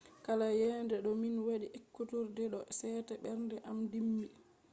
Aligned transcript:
kala 0.25 0.47
yende 0.61 0.95
to 1.05 1.11
min 1.21 1.35
wadi 1.47 1.67
ekkuturde 1.77 2.43
do 2.53 2.59
sete 2.79 3.13
ɓernde 3.23 3.55
am 3.69 3.77
dimbi. 3.91 4.27